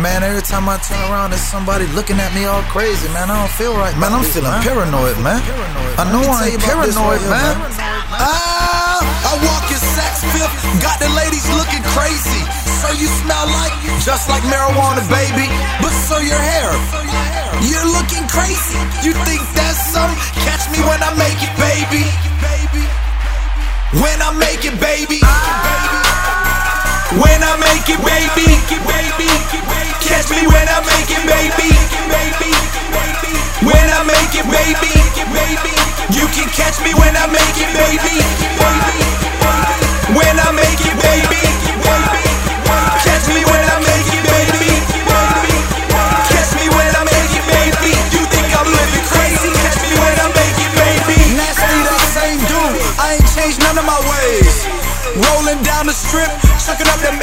[0.00, 3.28] Man, every time I turn around, there's somebody looking at me all crazy, man.
[3.28, 3.92] I don't feel right.
[4.00, 5.44] Man, I'm feeling paranoid, man.
[6.00, 7.52] I know I ain't paranoid, man.
[8.16, 12.40] Ah, I walk in Saks Fifth, got the ladies looking crazy.
[12.80, 15.52] So you smell like, just like marijuana, baby.
[15.84, 16.72] But so your hair,
[17.60, 18.80] you're looking crazy.
[19.04, 20.16] You think that's some?
[20.48, 22.08] Catch me when I make it, baby.
[24.00, 25.20] When I make it, baby.
[27.20, 28.48] When I make it, baby.
[30.10, 31.70] Catch me when I make it, baby.
[33.62, 34.90] When I make it, baby.
[36.10, 38.18] You can catch me when I make it, baby.
[40.10, 41.42] When I make it, baby.
[43.06, 44.82] Catch me when I make it, baby.
[46.26, 47.94] Catch me when I make it, baby.
[48.10, 49.54] You think I'm living crazy?
[49.62, 51.38] Catch me when I make it, baby.
[51.38, 52.82] Nasty, that same dude.
[52.98, 54.66] I ain't changed none of my ways.
[55.14, 57.22] Rolling down the strip, chucking up them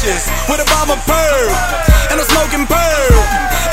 [0.00, 1.52] with a bomb of perp
[2.08, 3.20] and a smoking perp.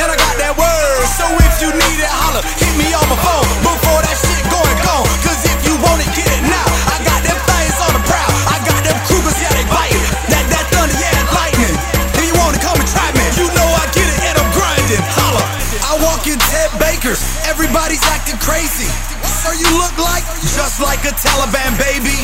[0.03, 3.15] And I got that word, so if you need it, holler, hit me on my
[3.15, 5.07] phone before that shit going gone.
[5.23, 6.67] Cause if you want it, get it now.
[6.91, 8.27] I got them things on the prowl.
[8.43, 10.03] I got them Cougars, yeah, they biting.
[10.27, 11.75] That that thunder, yeah, lightning.
[12.19, 14.51] If you want to come and try me, you know I get it and I'm
[14.51, 15.03] grinding.
[15.15, 15.43] Holla.
[15.87, 18.91] I walk in Ted Baker's, everybody's acting crazy.
[19.23, 22.19] So you look like just like a Taliban baby.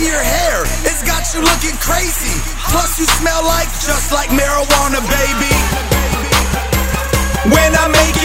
[0.00, 2.32] Your hair, it's got you looking crazy.
[2.72, 5.52] Plus you smell like just like marijuana, baby.
[7.52, 8.21] When I make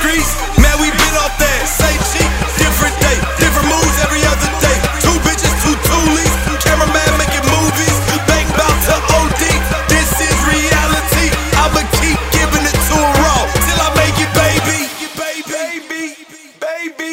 [0.00, 0.30] streets,
[0.60, 1.60] man, we been off that.
[1.68, 2.30] Same cheap,
[2.60, 4.76] different day, different moves every other day.
[5.00, 6.32] Two bitches, two toolies,
[6.64, 7.96] cameraman making movies,
[8.28, 9.42] bank bout to OD.
[9.88, 11.26] This is reality.
[11.62, 14.78] I'ma keep giving it to 'em raw till I make it, baby.
[15.16, 16.12] Baby,
[16.60, 17.12] baby, baby,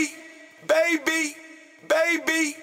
[0.68, 1.22] baby,
[1.88, 2.63] baby.